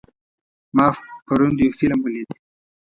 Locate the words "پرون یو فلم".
1.25-1.99